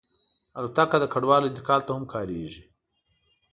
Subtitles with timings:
[0.57, 2.63] الوتکه د کډوالو انتقال ته هم کارېږي.